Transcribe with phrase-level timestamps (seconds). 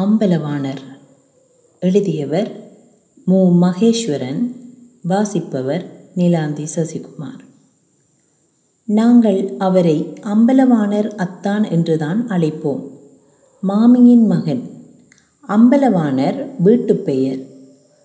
[0.00, 0.80] அம்பலவாணர்.
[1.80, 2.70] எழுதியவர்
[3.24, 3.36] மு.
[3.36, 4.56] மகேஸ்வரன்.
[5.02, 5.84] வாசிப்பவர்
[6.16, 7.44] நிலாந்தி சசிகுமார்.
[8.84, 12.90] நாங்கள் அவரை அம்பலவாணர் அத்தான் என்றுதான் அழைப்போம்.
[13.60, 14.62] மாமியின் மகன்.
[15.48, 17.38] அம்பலவாணர் வீட்டு பெயர்.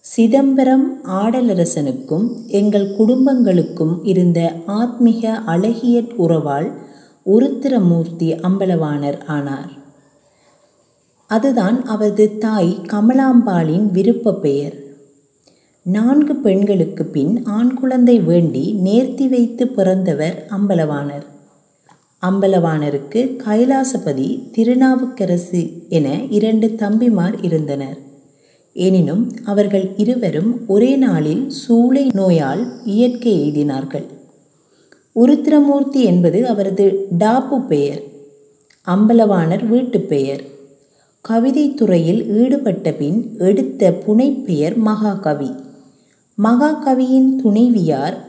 [0.00, 6.72] சிதம்பரம் ஆடலரசனுக்கும் எங்கள் குடும்பங்களுக்கும் இருந்த ஆத்மிக அழகிய உறவால்
[7.26, 9.84] உருத்திரமூர்த்தி அம்பலவாணர் ஆனார்.
[11.26, 14.76] அதுதான் அவரது தாய் கமலாம்பாளின் விருப்ப பெயர்.
[15.82, 21.26] நான்கு பெண்களுக்கு பின் ஆண் குழந்தை வேண்டி நேர்த்தி வைத்து பிறந்தவர் அம்பலவாணர்.
[22.26, 27.98] அம்பலவாணருக்கு கைலாசபதி திருநாவுக்கரசு என இரண்டு தம்பிமார் இருந்தனர்.
[28.72, 34.04] எனினும் அவர்கள் இருவரும் ஒரே நாளில் சூளை நோயால் இயற்கை எய்தினார்கள்.
[35.14, 38.02] உருத்திரமூர்த்தி என்பது அவரது டாப்பு பெயர்.
[38.86, 40.54] அம்பலவாணர் வீட்டுப் பெயர்.
[41.28, 45.52] கவிதைத்துறையில் ஈடுபட்ட பின் எடுத்த புனைப்பெயர் மகாகவி.
[46.42, 48.24] மகாகவியின் துணைவியார்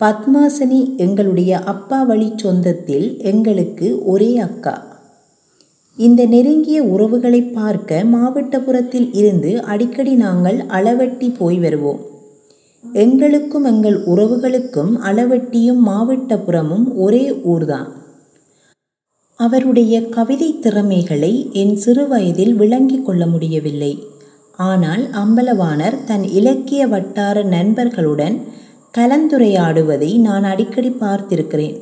[0.00, 4.86] பத்மாசனி எங்களுடைய அப்பா வழி சொந்தத்தில் எங்களுக்கு ஒரே அக்கா.
[5.96, 12.00] இந்த நெருங்கிய உறவுகளை பார்க்க மாவட்டபுரத்தில் இருந்து அடிக்கடி நாங்கள் அளவட்டி போய் வருவோம்.
[12.92, 17.97] எங்களுக்கும் எங்கள் உறவுகளுக்கும் அளவட்டியும் மாவட்டபுரமும் ஒரே ஊர்தான்.
[19.40, 23.90] அவருடைய கவிதை திறமைகளை என் சிறுவயதில் விளங்கிக் கொள்ள முடியவில்லை.
[24.52, 28.36] ஆனால் அம்பலவாணர் தன் இலக்கிய வட்டார நண்பர்களுடன்
[28.98, 31.76] கலந்துரையாடுவதை நான் அடிக்கடி பார்த்திருக்கிறேன்.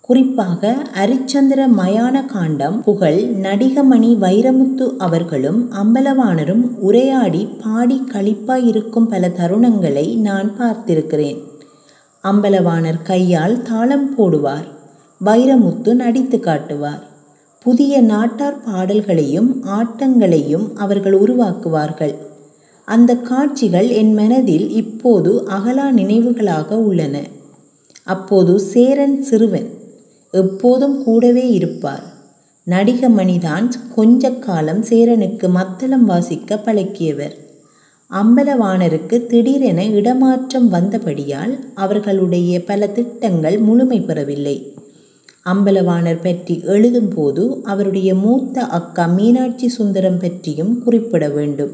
[0.00, 10.16] குறிப்பாக அரிச்சந்திர மயான காண்டம் புகழ் நடிகமணி வைரமுத்து அவர்களும் அம்பலவாணரும் உரையாடி பாடி களிப்பாய் இருக்கும் பல தருணங்களை
[10.16, 11.40] நான் பார்த்திருக்கிறேன்.
[12.24, 14.68] அம்பலவாணர் கையால் தாளம் போடுவார்.
[15.24, 17.02] வைரமுத்து நடித்து காட்டுவார்.
[17.58, 22.14] புதிய நாட்டார் பாடல்களையும் ஆட்டங்களையும் அவர்கள் உருவாக்குவார்கள்.
[22.84, 27.22] அந்த காட்சிகள் என் மனதில் இப்போது அகலா நினைவுகளாக உள்ளன.
[28.04, 29.68] அப்போது சேரன் சிறுவன்
[30.30, 32.02] எப்போதும் கூடவே இருப்பார்.
[32.66, 37.36] நடிகமணிதான் கொஞ்ச காலம் சேரனுக்கு மத்தளம் வாசிக்க பழக்கியவர்.
[38.10, 44.74] அம்பலவாணருக்கு திடீரென இடமாற்றம் வந்தபடியால் அவர்களுடைய பல திட்டங்கள் முழுமை பெறவில்லை.
[45.46, 51.70] அம்பலவாணர் பற்றி எழுதும்போது அவருடைய மூத்த அக்கா மீனாட்சி சுந்தரம் பற்றியும் குறிப்பிட வேண்டும்.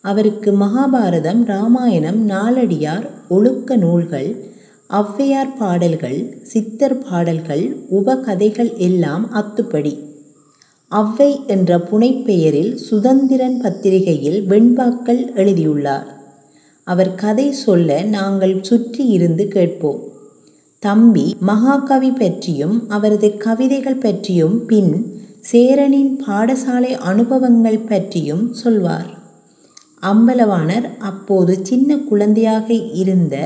[0.00, 4.52] அவருக்கு மகாபாரதம் ராமாயணம் நாலடியார் ஒழுக்க நூல்கள்
[4.90, 9.94] ஔவையார் பாடல்கள் சித்தர் பாடல்கள் உபகதைகள் எல்லாம் அத்துப்படி.
[10.90, 16.08] ஔவை என்ற புனைப்பெயரில் சுதந்திரன் பத்திரிகையில் வெண்பாக்கள் எழுதியுள்ளார்.
[16.84, 20.02] அவர் கதை சொல்ல நாங்கள் சுற்றி இருந்து கேட்போம்.
[20.86, 24.94] தம்பி மகாகவி பற்றியும் அவரது கவிதைகள் பற்றியும் பின்
[25.40, 29.10] சேரனின் பாடசாலை அனுபவங்கள் பற்றியும் சொல்வார்.
[30.02, 32.68] அம்பலவாணர் அப்போது சின்ன குழந்தையாக
[33.02, 33.36] இருந்த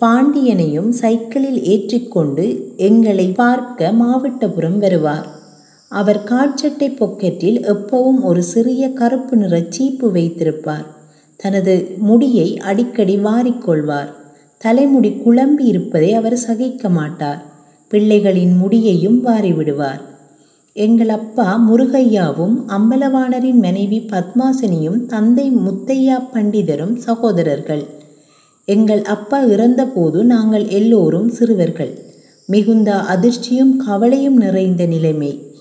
[0.00, 2.46] பாண்டியனையும் சைக்கிளில் ஏற்றிக்கொண்டு
[2.76, 5.28] எங்களை பார்க்க மாவட்டபுரம் வருவார்.
[5.92, 10.86] அவர் காட்சட்டை பொக்கெட்டில் எப்பவும் ஒரு சிறிய கருப்பு நிற சீப்பு வைத்திருப்பார்.
[11.40, 14.12] தனது முடியை அடிக்கடி வாரிக்கொள்வார்.
[14.58, 17.44] தலைமுடி குழம்பி இருப்பதை அவர் சகிக்க மாட்டார்.
[17.90, 20.00] பிள்ளைகளின் முடியையும் வாரிவிடுவார்
[20.72, 27.84] எங்கள் அப்பா முருகையாவும் அம்பலவாணரின் மனைவி பத்மாசினியும் தந்தை முத்தையா பண்டிதரும் சகோதரர்கள்.
[28.64, 31.98] எங்கள் அப்பா இறந்தபோது நாங்கள் எல்லோரும் சிறுவர்கள்.
[32.46, 35.54] மிகுந்த அதிர்ச்சியும் கவலையும் நிறைந்த நிலைமை.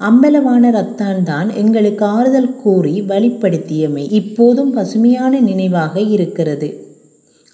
[0.00, 6.85] அம்பலவாணர் அத்தான்தான் எங்களுக்கு ஆறுதல் கூறி வழிப்படுத்தியமை இப்போதும் பசுமையான நினைவாக இருக்கிறது.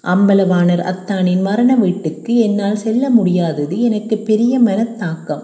[0.03, 5.43] அம்பலவாணர் அத்தானின் மரண வீட்டுக்கு என்னால் செல்ல முடியாதது எனக்கு பெரிய மனத்தாக்கம்.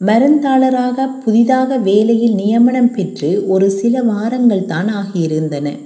[0.00, 5.78] மருந்தாளராக புதிதாக வேலையில் நியமனம் பெற்று ஒரு சில வாரங்கள் தான் ஆகியிருந்தன.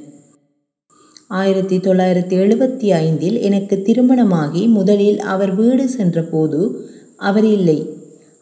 [1.28, 7.78] ஆயிரத்தி தொள்ளாயிரத்தி எழுபத்தி ஐந்தில் எனக்கு திருமணமாகி முதலில் அவர் வீடு சென்றபோது அவர் இல்லை.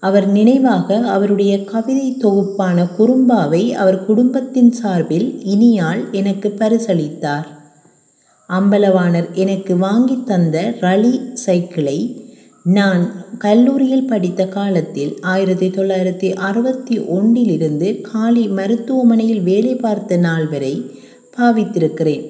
[0.00, 7.57] அவர் நினைவாக அவருடைய கவிதை தொகுப்பான குறும்பாவை அவர் குடும்பத்தின் சார்பில் இனியால் எனக்கு பரிசளித்தார்.
[8.50, 12.29] அம்பலவாணர் எனக்கு வாங்கி தந்த ரலி சைக்கிளை
[12.65, 13.03] நான்
[13.39, 20.91] கல்லூரியில் படித்த காலத்தில் ஆயிரத்தி தொள்ளாயிரத்தி அறுபத்தி ஒன்றிலிருந்து காலி மருத்துவமனையில் வேலை பார்த்த நாள் வரை
[21.37, 22.25] பாவித்திருக்கிறேன்.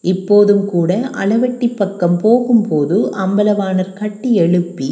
[0.00, 4.90] இப்போதும் கூட அளவெட்டி பக்கம் போகும்போது அம்பலவாணர் கட்டி எழுப்பி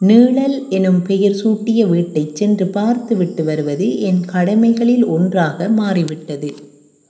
[0.00, 6.54] நீழல் எனும் பெயர் சூட்டிய வீட்டை சென்று பார்த்துவிட்டு வருவது என் கடமைகளில் ஒன்றாக மாறிவிட்டது.